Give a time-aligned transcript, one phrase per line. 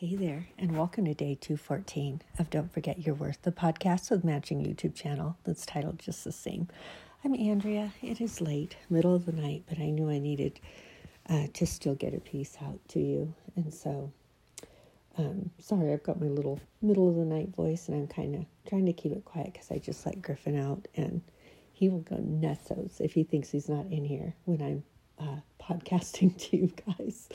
[0.00, 4.22] Hey there, and welcome to day 214 of Don't Forget Your Worth, the podcast with
[4.22, 6.68] matching YouTube channel that's titled just the same.
[7.24, 7.92] I'm Andrea.
[8.00, 10.60] It is late, middle of the night, but I knew I needed
[11.28, 13.34] uh, to still get a piece out to you.
[13.56, 14.12] And so,
[15.16, 18.44] um, sorry, I've got my little middle of the night voice, and I'm kind of
[18.68, 21.22] trying to keep it quiet because I just let Griffin out, and
[21.72, 22.70] he will go nuts
[23.00, 24.84] if he thinks he's not in here when I'm
[25.18, 27.28] uh, podcasting to you guys.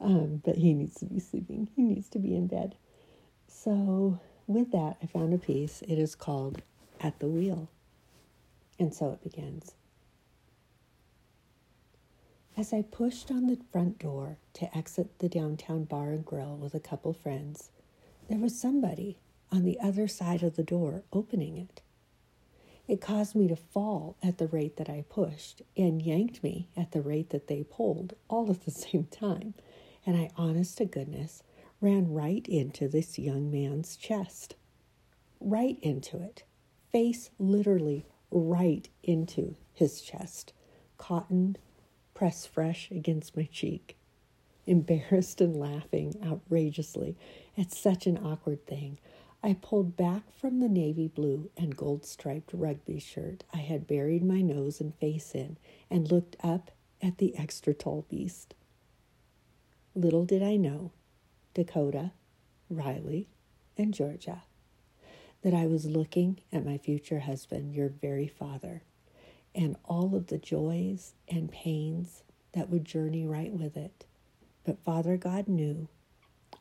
[0.00, 1.68] Um, but he needs to be sleeping.
[1.76, 2.76] He needs to be in bed.
[3.46, 5.82] So, with that, I found a piece.
[5.82, 6.62] It is called
[7.00, 7.68] At the Wheel.
[8.78, 9.74] And so it begins.
[12.56, 16.74] As I pushed on the front door to exit the downtown bar and grill with
[16.74, 17.70] a couple friends,
[18.28, 19.18] there was somebody
[19.50, 21.80] on the other side of the door opening it.
[22.86, 26.92] It caused me to fall at the rate that I pushed and yanked me at
[26.92, 29.54] the rate that they pulled all at the same time
[30.06, 31.42] and I, honest to goodness,
[31.80, 34.54] ran right into this young man's chest.
[35.40, 36.44] Right into it.
[36.92, 40.52] Face literally right into his chest.
[40.98, 41.56] Cotton
[42.14, 43.96] pressed fresh against my cheek.
[44.66, 47.16] Embarrassed and laughing outrageously
[47.58, 48.98] at such an awkward thing,
[49.42, 54.24] I pulled back from the navy blue and gold striped rugby shirt I had buried
[54.24, 55.58] my nose and face in
[55.90, 56.70] and looked up
[57.02, 58.54] at the extra tall beast.
[59.96, 60.90] Little did I know,
[61.54, 62.12] Dakota,
[62.68, 63.28] Riley,
[63.78, 64.42] and Georgia,
[65.42, 68.82] that I was looking at my future husband, your very father,
[69.54, 74.04] and all of the joys and pains that would journey right with it.
[74.64, 75.88] But Father God knew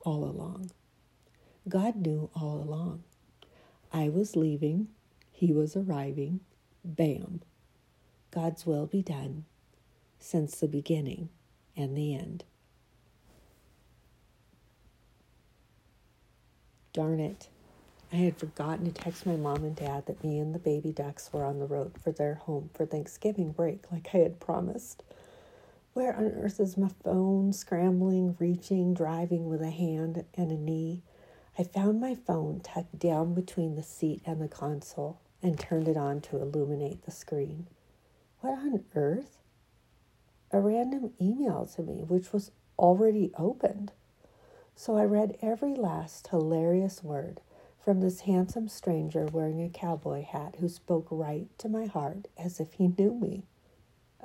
[0.05, 0.71] all along.
[1.67, 3.03] God knew all along.
[3.91, 4.89] I was leaving,
[5.31, 6.41] he was arriving.
[6.85, 7.41] Bam.
[8.31, 9.45] God's will be done
[10.19, 11.29] since the beginning
[11.75, 12.43] and the end.
[16.93, 17.49] Darn it.
[18.11, 21.33] I had forgotten to text my mom and dad that me and the baby ducks
[21.33, 25.01] were on the road for their home for Thanksgiving break, like I had promised.
[25.93, 27.51] Where on earth is my phone?
[27.51, 31.01] Scrambling, reaching, driving with a hand and a knee.
[31.57, 35.97] I found my phone tucked down between the seat and the console and turned it
[35.97, 37.67] on to illuminate the screen.
[38.41, 39.39] What on earth?
[40.51, 43.91] A random email to me, which was already opened.
[44.75, 47.41] So I read every last hilarious word
[47.79, 52.59] from this handsome stranger wearing a cowboy hat who spoke right to my heart as
[52.59, 53.43] if he knew me.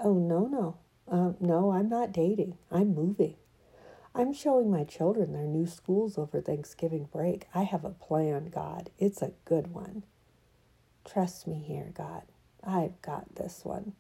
[0.03, 0.76] Oh, no, no.
[1.09, 2.56] Um, no, I'm not dating.
[2.70, 3.36] I'm moving.
[4.14, 7.47] I'm showing my children their new schools over Thanksgiving break.
[7.54, 8.91] I have a plan, God.
[8.98, 10.03] It's a good one.
[11.04, 12.22] Trust me here, God.
[12.65, 13.92] I've got this one.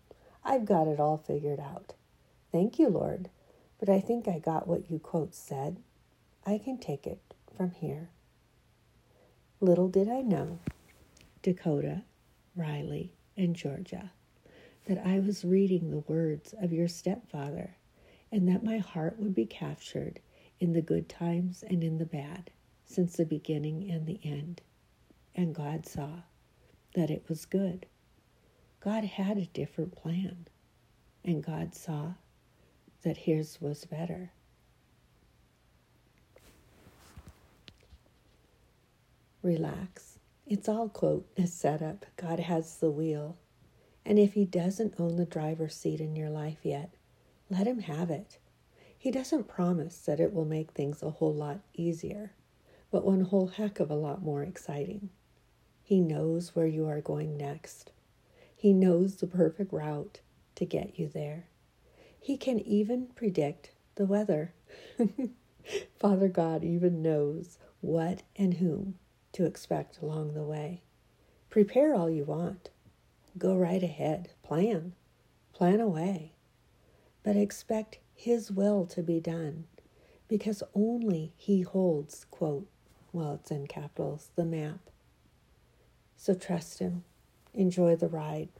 [0.44, 1.94] I've got it all figured out.
[2.52, 3.28] Thank you, Lord.
[3.78, 5.78] But I think I got what you quote said.
[6.48, 7.20] I can take it
[7.58, 8.08] from here.
[9.60, 10.60] Little did I know,
[11.42, 12.04] Dakota,
[12.56, 14.12] Riley, and Georgia,
[14.86, 17.76] that I was reading the words of your stepfather
[18.32, 20.20] and that my heart would be captured
[20.58, 22.50] in the good times and in the bad
[22.86, 24.62] since the beginning and the end.
[25.34, 26.22] And God saw
[26.94, 27.84] that it was good.
[28.80, 30.46] God had a different plan,
[31.22, 32.14] and God saw
[33.02, 34.32] that his was better.
[39.48, 40.18] Relax.
[40.46, 42.04] It's all, quote, a setup.
[42.18, 43.38] God has the wheel.
[44.04, 46.92] And if He doesn't own the driver's seat in your life yet,
[47.48, 48.36] let Him have it.
[48.98, 52.32] He doesn't promise that it will make things a whole lot easier,
[52.90, 55.08] but one whole heck of a lot more exciting.
[55.82, 57.92] He knows where you are going next.
[58.54, 60.20] He knows the perfect route
[60.56, 61.46] to get you there.
[62.20, 64.52] He can even predict the weather.
[65.98, 68.96] Father God even knows what and whom
[69.32, 70.82] to expect along the way.
[71.50, 72.70] Prepare all you want.
[73.36, 74.30] Go right ahead.
[74.42, 74.94] Plan.
[75.52, 76.32] Plan away.
[77.22, 79.64] But expect His will to be done
[80.28, 82.68] because only He holds, quote,
[83.12, 84.78] well, it's in capitals, the map.
[86.16, 87.04] So trust Him.
[87.54, 88.50] Enjoy the ride.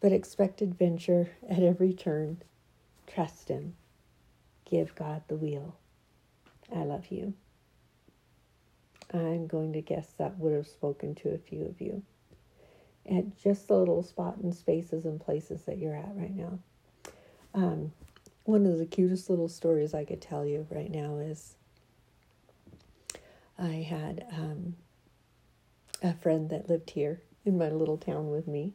[0.00, 2.42] But expect adventure at every turn.
[3.06, 3.74] Trust Him.
[4.64, 5.76] Give God the wheel.
[6.74, 7.34] I love you.
[9.12, 12.02] I'm going to guess that would have spoken to a few of you
[13.10, 16.58] at just the little spot and spaces and places that you're at right now.
[17.54, 17.92] Um,
[18.44, 21.56] one of the cutest little stories I could tell you right now is
[23.58, 24.76] I had um,
[26.02, 28.72] a friend that lived here in my little town with me,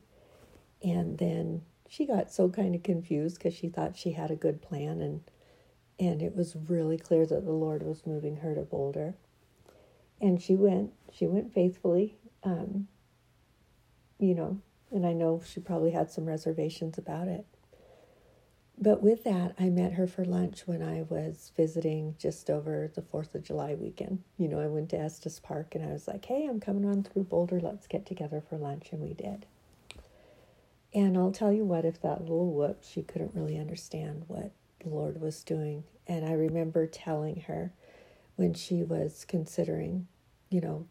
[0.83, 4.61] and then she got so kind of confused because she thought she had a good
[4.61, 5.21] plan and
[5.99, 9.15] and it was really clear that the Lord was moving her to Boulder.
[10.19, 12.87] And she went, she went faithfully, um,
[14.19, 14.59] you know,
[14.91, 17.45] and I know she probably had some reservations about it.
[18.79, 23.01] But with that, I met her for lunch when I was visiting just over the
[23.01, 24.21] 4th of July weekend.
[24.37, 27.01] You know, I went to Estes Park and I was like, hey, I'm coming on
[27.01, 27.59] through Boulder.
[27.59, 28.89] Let's get together for lunch.
[28.91, 29.47] And we did.
[30.93, 34.89] And I'll tell you what, if that little whoop, she couldn't really understand what the
[34.89, 35.83] Lord was doing.
[36.05, 37.73] And I remember telling her
[38.37, 40.07] when she was considering,
[40.49, 40.87] you know,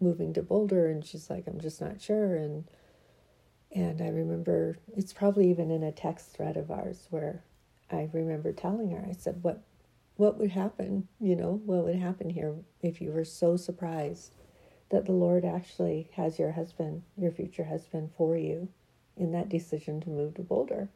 [0.00, 2.36] moving to Boulder, and she's like, I'm just not sure.
[2.36, 2.64] And
[3.74, 7.42] and I remember it's probably even in a text thread of ours where
[7.90, 9.62] I remember telling her, I said, What
[10.16, 14.34] what would happen, you know, what would happen here if you were so surprised
[14.90, 18.68] that the Lord actually has your husband, your future husband for you
[19.16, 20.90] in that decision to move to Boulder.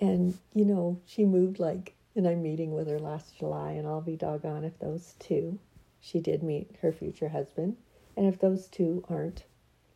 [0.00, 4.00] And, you know, she moved like and I'm meeting with her last July and I'll
[4.00, 5.60] be doggone if those two
[6.00, 7.76] she did meet her future husband.
[8.16, 9.44] And if those two aren't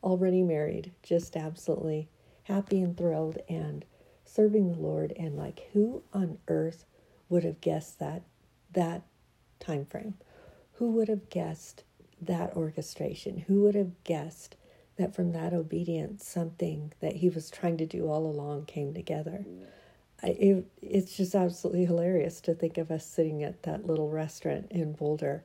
[0.04, 2.08] already married, just absolutely
[2.44, 3.84] happy and thrilled and
[4.24, 6.84] serving the Lord and like who on earth
[7.28, 8.22] would have guessed that
[8.72, 9.02] that
[9.58, 10.14] time frame?
[10.74, 11.82] Who would have guessed
[12.20, 13.44] that orchestration?
[13.48, 14.54] Who would have guessed
[14.96, 19.44] that from that obedience something that he was trying to do all along came together?
[20.22, 24.68] I, it, it's just absolutely hilarious to think of us sitting at that little restaurant
[24.70, 25.44] in Boulder.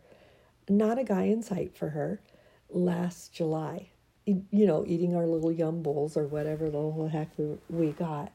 [0.70, 2.22] Not a guy in sight for her
[2.70, 3.90] last July
[4.28, 8.34] you know, eating our little yum bowls or whatever the whole heck we, we got,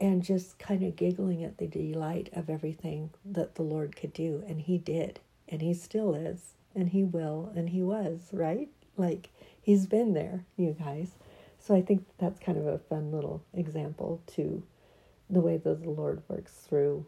[0.00, 4.42] and just kind of giggling at the delight of everything that the Lord could do.
[4.48, 8.68] And He did, and He still is, and He will, and He was, right?
[8.96, 9.28] Like,
[9.60, 11.12] He's been there, you guys.
[11.60, 14.64] So I think that's kind of a fun little example to
[15.32, 17.06] the way that the Lord works through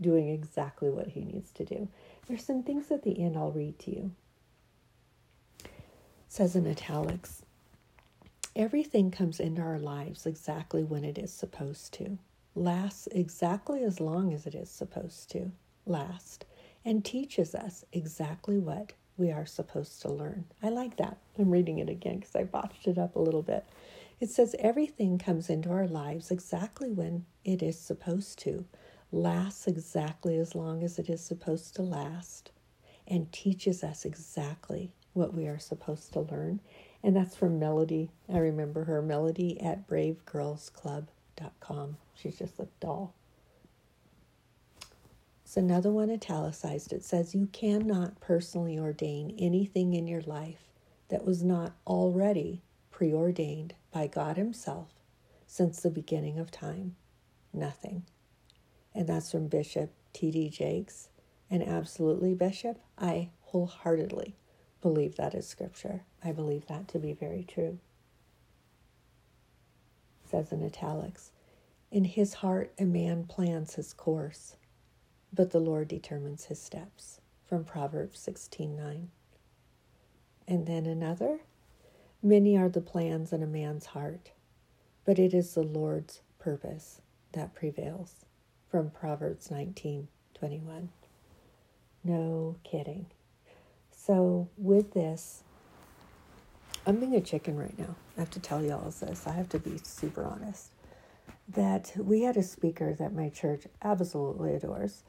[0.00, 1.88] doing exactly what He needs to do.
[2.28, 4.12] There's some things at the end I'll read to you
[6.28, 7.42] says in italics
[8.56, 12.18] everything comes into our lives exactly when it is supposed to,
[12.56, 15.50] lasts exactly as long as it is supposed to
[15.86, 16.44] last,
[16.84, 20.44] and teaches us exactly what we are supposed to learn.
[20.62, 21.18] I like that.
[21.38, 23.64] I'm reading it again because I botched it up a little bit.
[24.20, 28.64] It says everything comes into our lives exactly when it is supposed to,
[29.12, 32.50] lasts exactly as long as it is supposed to last,
[33.06, 36.60] and teaches us exactly what we are supposed to learn.
[37.02, 38.10] And that's from Melody.
[38.32, 41.96] I remember her, Melody at bravegirlsclub.com.
[42.14, 43.14] She's just a doll.
[45.44, 46.92] It's another one italicized.
[46.92, 50.70] It says, You cannot personally ordain anything in your life
[51.10, 52.62] that was not already
[52.94, 54.86] preordained by God Himself
[55.48, 56.94] since the beginning of time.
[57.52, 58.04] Nothing.
[58.94, 60.48] And that's from Bishop T.D.
[60.50, 61.08] Jakes.
[61.50, 64.36] And absolutely, Bishop, I wholeheartedly
[64.80, 66.04] believe that is scripture.
[66.22, 67.80] I believe that to be very true.
[70.30, 71.32] Says in italics,
[71.90, 74.54] in his heart a man plans his course,
[75.32, 77.20] but the Lord determines his steps.
[77.44, 79.08] From Proverbs 16:9.
[80.46, 81.40] And then another,
[82.24, 84.30] many are the plans in a man's heart,
[85.04, 87.00] but it is the Lord's purpose
[87.32, 88.24] that prevails.
[88.70, 90.88] From Proverbs 19:21.
[92.02, 93.06] No kidding.
[93.92, 95.42] So, with this,
[96.86, 97.94] I'm being a chicken right now.
[98.16, 99.26] I have to tell you all this.
[99.26, 100.70] I have to be super honest.
[101.48, 105.02] That we had a speaker that my church absolutely adores.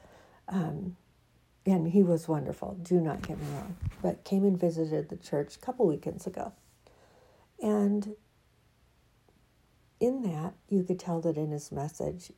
[0.48, 0.96] Um,
[1.66, 5.56] and he was wonderful, do not get me wrong, but came and visited the church
[5.56, 6.54] a couple weekends ago.
[7.66, 8.16] And
[10.00, 12.32] in that, you could tell that in his message,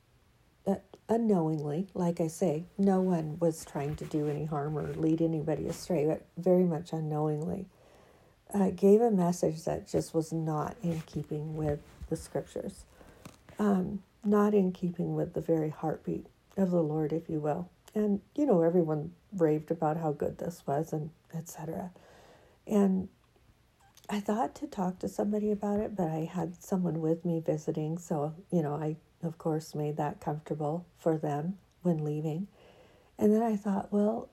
[1.06, 5.66] unknowingly, like I say, no one was trying to do any harm or lead anybody
[5.66, 7.66] astray, but very much unknowingly,
[8.54, 12.84] uh, gave a message that just was not in keeping with the scriptures,
[13.58, 16.24] um, not in keeping with the very heartbeat
[16.56, 17.68] of the Lord, if you will.
[17.94, 21.90] And you know, everyone raved about how good this was, and etc.
[22.66, 23.08] And
[24.10, 27.98] I thought to talk to somebody about it, but I had someone with me visiting,
[27.98, 32.46] so you know, I of course, made that comfortable for them when leaving.
[33.18, 34.28] And then I thought, well,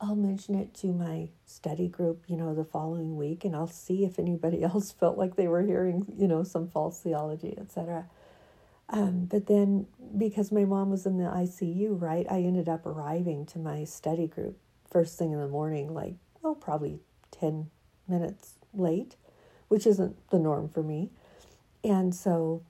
[0.00, 4.04] I'll mention it to my study group, you know, the following week, and I'll see
[4.04, 8.06] if anybody else felt like they were hearing, you know, some false theology, etc.
[8.88, 13.46] Um, but then, because my mom was in the ICU, right, I ended up arriving
[13.46, 14.58] to my study group
[14.90, 17.00] first thing in the morning, like, oh, probably
[17.32, 17.70] 10
[18.06, 19.16] minutes late,
[19.68, 21.10] which isn't the norm for me.
[21.82, 22.62] And so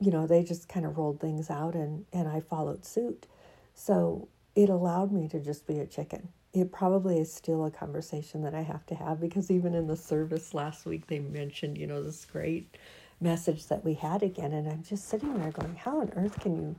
[0.00, 3.26] you know, they just kind of rolled things out and, and I followed suit.
[3.74, 6.28] So it allowed me to just be a chicken.
[6.52, 9.96] It probably is still a conversation that I have to have because even in the
[9.96, 12.76] service last week, they mentioned, you know, this great
[13.20, 14.52] message that we had again.
[14.52, 16.76] And I'm just sitting there going, how on earth can you,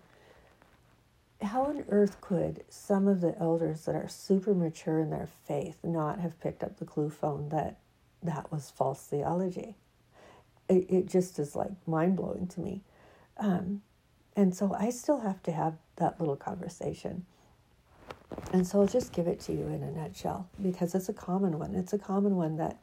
[1.46, 5.78] how on earth could some of the elders that are super mature in their faith
[5.84, 7.78] not have picked up the clue phone that
[8.28, 9.76] that was false theology?
[10.70, 12.82] It, it just is like mind blowing to me.
[13.38, 13.82] Um,
[14.36, 17.26] and so I still have to have that little conversation.
[18.54, 21.58] And so I'll just give it to you in a nutshell because it's a common
[21.58, 21.76] one.
[21.76, 22.78] It's a common one that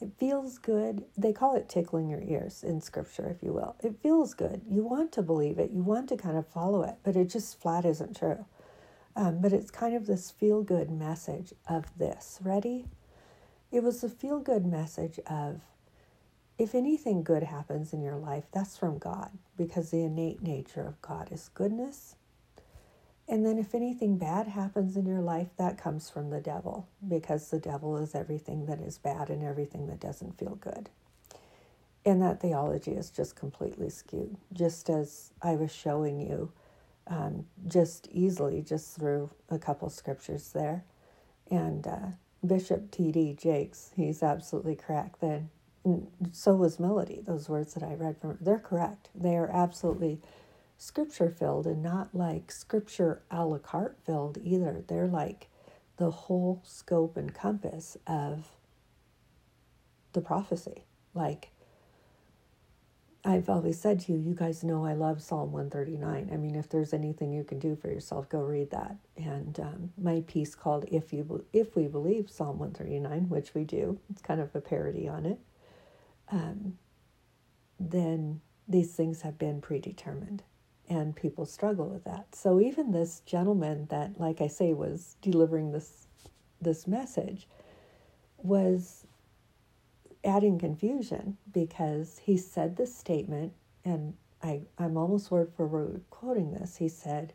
[0.00, 1.04] it feels good.
[1.16, 3.76] They call it tickling your ears in scripture, if you will.
[3.80, 4.62] It feels good.
[4.68, 7.60] You want to believe it, you want to kind of follow it, but it just
[7.60, 8.46] flat isn't true.
[9.16, 12.38] Um, but it's kind of this feel good message of this.
[12.42, 12.86] Ready?
[13.70, 15.60] It was a feel good message of
[16.58, 21.00] if anything good happens in your life, that's from God because the innate nature of
[21.00, 22.16] God is goodness
[23.30, 27.48] and then if anything bad happens in your life, that comes from the devil because
[27.48, 30.90] the devil is everything that is bad and everything that doesn't feel good.
[32.04, 36.50] And that theology is just completely skewed, just as I was showing you
[37.06, 40.84] um, just easily, just through a couple scriptures there.
[41.52, 42.06] And uh,
[42.46, 43.36] Bishop T.D.
[43.38, 45.20] Jakes, he's absolutely correct.
[45.20, 45.50] Then
[46.32, 47.22] so was Melody.
[47.26, 49.08] Those words that I read from they're correct.
[49.14, 50.20] They are absolutely
[50.76, 54.84] scripture filled and not like scripture a la carte filled either.
[54.86, 55.48] They're like
[55.96, 58.48] the whole scope and compass of
[60.12, 60.84] the prophecy.
[61.14, 61.50] Like
[63.30, 66.30] I've always said to you, you guys know I love Psalm 139.
[66.32, 68.96] I mean, if there's anything you can do for yourself, go read that.
[69.16, 74.00] And um, my piece called "If You If We Believe" Psalm 139, which we do,
[74.10, 75.38] it's kind of a parody on it.
[76.32, 76.76] Um,
[77.78, 80.42] then these things have been predetermined
[80.88, 82.34] and people struggle with that.
[82.34, 86.08] So even this gentleman that, like I say, was delivering this
[86.60, 87.46] this message
[88.38, 89.06] was
[90.24, 93.52] adding confusion because he said this statement,
[93.84, 96.76] and I, I'm almost word for word quoting this.
[96.76, 97.32] He said,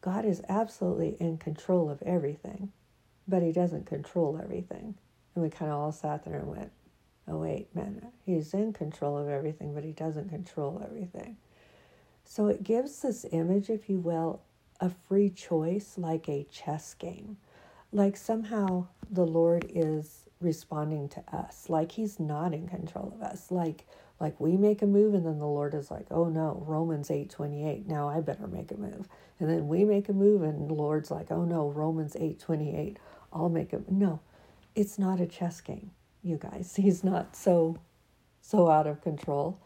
[0.00, 2.72] God is absolutely in control of everything,
[3.26, 4.94] but he doesn't control everything.
[5.34, 6.70] And we kind of all sat there and went,
[7.28, 11.36] oh, wait, man, he's in control of everything, but he doesn't control everything.
[12.24, 14.42] So it gives this image, if you will,
[14.80, 17.38] a free choice like a chess game.
[17.92, 23.50] Like somehow the Lord is responding to us, like he's not in control of us.
[23.50, 23.86] Like
[24.18, 27.86] like we make a move and then the Lord is like, "Oh no, Romans 8:28.
[27.86, 31.10] Now I better make a move." And then we make a move and the Lord's
[31.10, 32.96] like, "Oh no, Romans 8:28.
[33.32, 34.20] I'll make a No.
[34.74, 35.90] It's not a chess game,
[36.22, 36.76] you guys.
[36.82, 37.78] He's not so
[38.40, 39.58] so out of control.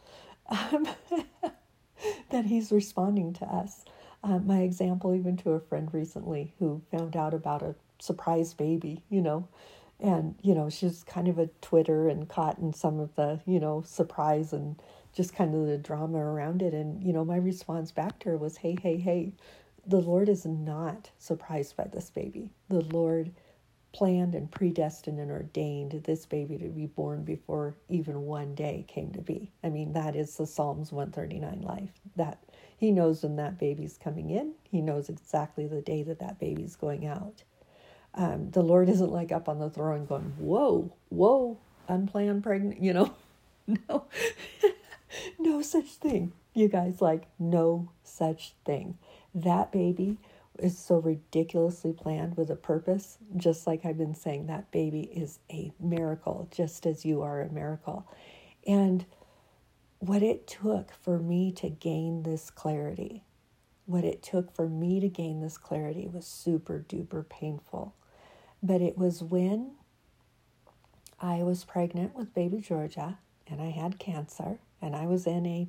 [0.49, 0.89] Um,
[2.31, 3.85] that he's responding to us.
[4.23, 9.03] Uh, my example, even to a friend recently who found out about a surprise baby,
[9.11, 9.49] you know,
[10.03, 13.61] and, you know, she's kind of a Twitter and caught in some of the, you
[13.61, 14.81] know, surprise and
[15.13, 16.75] just kind of the drama around it.
[16.75, 19.33] And, you know, my response back to her was, hey, hey, hey,
[19.87, 22.51] the Lord is not surprised by this baby.
[22.69, 23.33] The Lord
[23.93, 29.11] planned and predestined and ordained this baby to be born before even one day came
[29.13, 29.51] to be.
[29.65, 31.91] I mean, that is the Psalms 139 life.
[32.17, 32.43] That
[32.77, 34.55] he knows when that baby's coming in.
[34.63, 37.43] He knows exactly the day that that baby's going out.
[38.15, 42.93] Um, the Lord isn't like up on the throne going, "Whoa, whoa, unplanned pregnant," you
[42.93, 43.15] know.
[43.67, 44.05] no,
[45.39, 46.33] no such thing.
[46.55, 48.99] You guys, like no such thing.
[49.35, 50.19] That baby
[50.59, 55.39] is so ridiculously planned with a purpose, just like I've been saying, that baby is
[55.51, 58.07] a miracle, just as you are a miracle.
[58.67, 59.05] And
[59.99, 63.23] what it took for me to gain this clarity,
[63.87, 67.95] what it took for me to gain this clarity was super duper painful.
[68.63, 69.73] But it was when
[71.21, 75.69] I was pregnant with baby Georgia and I had cancer and I was in a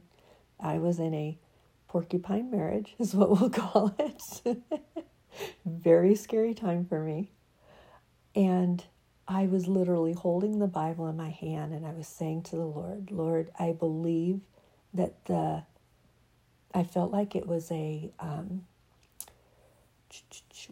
[0.60, 1.38] I was in a
[1.88, 4.41] porcupine marriage, is what we'll call it.
[5.65, 7.31] Very scary time for me.
[8.36, 8.83] And
[9.27, 12.65] I was literally holding the Bible in my hand and I was saying to the
[12.65, 14.41] Lord, Lord, I believe
[14.93, 15.63] that the,
[16.74, 18.65] I felt like it was a, um,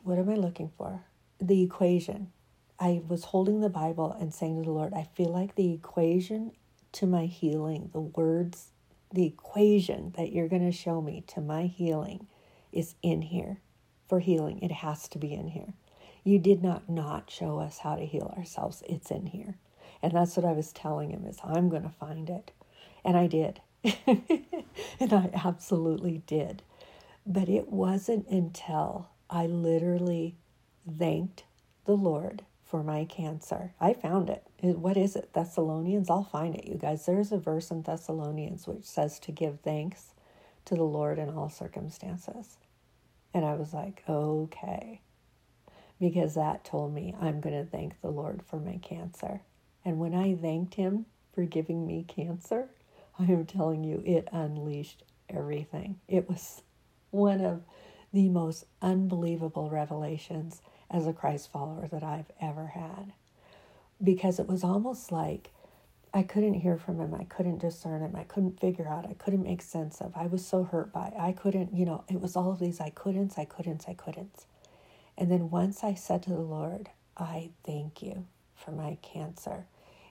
[0.03, 1.03] what am I looking for?
[1.39, 2.31] The equation.
[2.79, 6.51] I was holding the Bible and saying to the Lord, I feel like the equation
[6.93, 8.71] to my healing, the words
[9.11, 12.27] the equation that you're going to show me to my healing
[12.71, 13.59] is in here.
[14.07, 15.73] For healing, it has to be in here.
[16.23, 18.83] You did not not show us how to heal ourselves.
[18.87, 19.57] It's in here.
[20.01, 22.51] And that's what I was telling him is I'm going to find it.
[23.03, 23.61] And I did.
[23.83, 26.63] and I absolutely did.
[27.25, 30.35] But it wasn't until I literally
[30.97, 31.43] thanked
[31.85, 33.73] the Lord for my cancer.
[33.79, 34.43] I found it.
[34.61, 35.33] What is it?
[35.33, 36.09] Thessalonians?
[36.09, 37.05] I'll find it, you guys.
[37.05, 40.13] There's a verse in Thessalonians which says to give thanks
[40.65, 42.57] to the Lord in all circumstances.
[43.33, 45.01] And I was like, okay.
[45.99, 49.41] Because that told me I'm going to thank the Lord for my cancer.
[49.83, 52.69] And when I thanked Him for giving me cancer,
[53.17, 55.99] I am telling you, it unleashed everything.
[56.07, 56.61] It was
[57.09, 57.63] one of
[58.13, 63.13] the most unbelievable revelations as a Christ follower that I've ever had.
[64.03, 65.51] Because it was almost like
[66.13, 67.13] I couldn't hear from him.
[67.13, 68.15] I couldn't discern him.
[68.15, 69.05] I couldn't figure out.
[69.07, 70.11] I couldn't make sense of.
[70.15, 71.13] I was so hurt by.
[71.17, 74.45] I couldn't, you know, it was all of these I couldn't, I couldn't, I couldn't.
[75.17, 79.65] And then once I said to the Lord, I thank you for my cancer,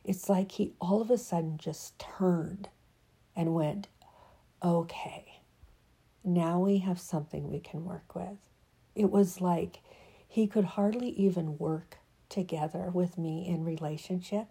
[0.05, 2.69] it's like he all of a sudden just turned
[3.35, 3.89] and went,
[4.63, 5.41] okay,
[6.23, 8.39] now we have something we can work with.
[8.95, 9.81] It was like
[10.29, 14.47] he could hardly even work together with me in relationship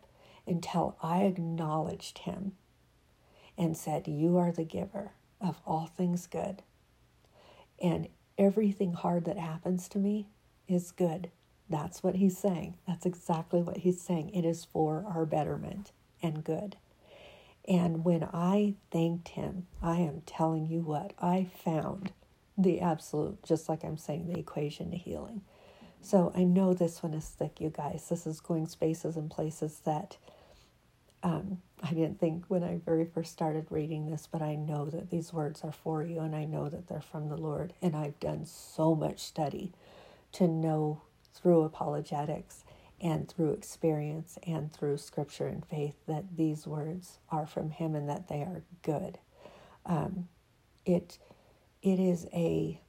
[0.47, 2.53] until I acknowledged him
[3.57, 6.63] and said, You are the giver of all things good.
[7.81, 8.07] And
[8.37, 10.27] everything hard that happens to me
[10.67, 11.29] is good.
[11.69, 12.77] That's what he's saying.
[12.87, 14.29] That's exactly what he's saying.
[14.29, 15.91] It is for our betterment
[16.21, 16.77] and good.
[17.67, 22.13] And when I thanked him, I am telling you what, I found
[22.57, 25.41] the absolute, just like I'm saying, the equation to healing.
[26.01, 28.07] So I know this one is thick, you guys.
[28.09, 30.17] This is going spaces and places that
[31.23, 35.09] um, I didn't think when I very first started reading this, but I know that
[35.09, 37.73] these words are for you and I know that they're from the Lord.
[37.81, 39.73] And I've done so much study
[40.33, 41.01] to know
[41.33, 42.63] through apologetics
[43.01, 48.09] and through experience and through scripture and faith that these words are from him and
[48.09, 49.19] that they are good
[49.85, 50.27] um,
[50.85, 51.17] it
[51.81, 52.81] it is a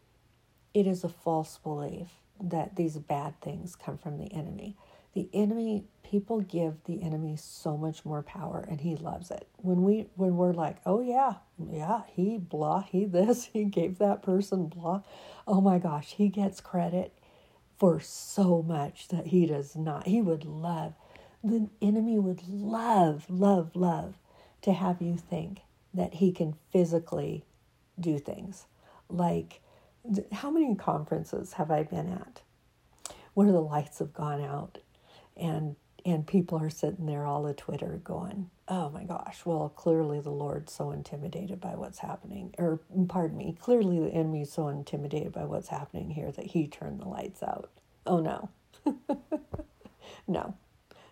[0.75, 2.09] it is a false belief
[2.41, 4.77] that these bad things come from the enemy
[5.15, 9.83] the enemy people give the enemy so much more power and he loves it when
[9.83, 11.35] we when we're like oh yeah
[11.71, 15.03] yeah he blah he this he gave that person blah
[15.47, 17.13] oh my gosh he gets credit
[17.79, 20.07] for so much that he does not.
[20.07, 20.95] He would love,
[21.43, 24.17] the enemy would love, love, love
[24.63, 25.61] to have you think
[25.95, 27.45] that he can physically
[27.99, 28.67] do things.
[29.09, 29.61] Like,
[30.33, 32.43] how many conferences have I been at
[33.35, 34.79] where the lights have gone out
[35.37, 40.21] and and people are sitting there all the Twitter going, oh my gosh, well, clearly
[40.21, 42.55] the Lord's so intimidated by what's happening.
[42.57, 46.67] Or, pardon me, clearly the enemy is so intimidated by what's happening here that he
[46.67, 47.71] turned the lights out.
[48.07, 48.49] Oh no.
[50.29, 50.55] no.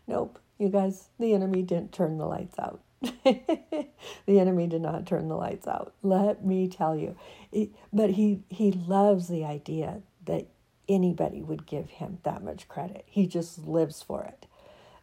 [0.07, 0.39] Nope.
[0.59, 2.81] You guys, the enemy didn't turn the lights out.
[3.25, 5.95] the enemy did not turn the lights out.
[6.03, 7.16] Let me tell you.
[7.53, 10.47] It, but he, he loves the idea that
[10.88, 13.05] anybody would give him that much credit.
[13.07, 14.47] He just lives for it.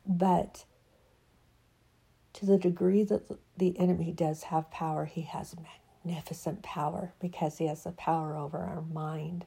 [0.05, 0.65] But
[2.33, 3.23] to the degree that
[3.57, 5.55] the enemy does have power, he has
[6.03, 9.45] magnificent power because he has the power over our mind,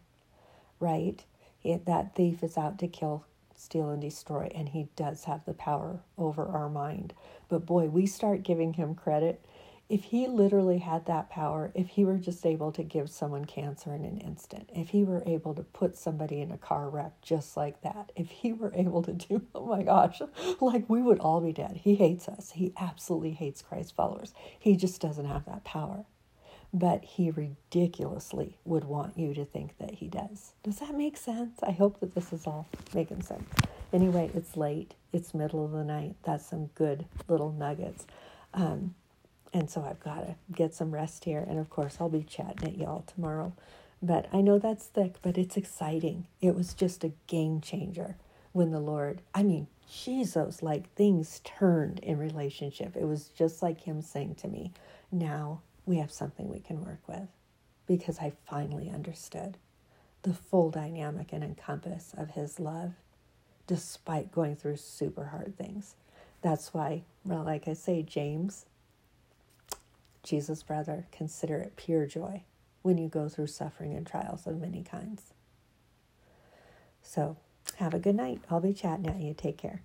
[0.80, 1.24] right?
[1.62, 3.24] It, that thief is out to kill,
[3.56, 7.14] steal, and destroy, and he does have the power over our mind.
[7.48, 9.44] But boy, we start giving him credit
[9.88, 13.94] if he literally had that power, if he were just able to give someone cancer
[13.94, 17.56] in an instant, if he were able to put somebody in a car wreck just
[17.56, 20.20] like that, if he were able to do, oh my gosh,
[20.60, 21.80] like we would all be dead.
[21.82, 22.52] He hates us.
[22.52, 24.34] He absolutely hates Christ followers.
[24.58, 26.04] He just doesn't have that power.
[26.76, 30.52] But he ridiculously would want you to think that he does.
[30.62, 31.58] Does that make sense?
[31.62, 33.48] I hope that this is all making sense.
[33.94, 34.92] Anyway, it's late.
[35.10, 36.16] It's middle of the night.
[36.24, 38.06] That's some good little nuggets.
[38.52, 38.94] Um,
[39.54, 41.42] and so I've got to get some rest here.
[41.48, 43.54] And of course, I'll be chatting at y'all tomorrow.
[44.02, 46.26] But I know that's thick, but it's exciting.
[46.42, 48.16] It was just a game changer
[48.52, 52.96] when the Lord, I mean, Jesus, like things turned in relationship.
[52.96, 54.72] It was just like Him saying to me,
[55.10, 57.28] Now we have something we can work with
[57.86, 59.56] because I finally understood
[60.22, 62.92] the full dynamic and encompass of His love
[63.66, 65.94] despite going through super hard things.
[66.42, 68.66] That's why, well, like I say, James
[70.26, 72.42] Jesus, brother, consider it pure joy
[72.82, 75.32] when you go through suffering and trials of many kinds.
[77.00, 77.36] So,
[77.76, 78.40] have a good night.
[78.50, 79.34] I'll be chatting at you.
[79.34, 79.82] Take care.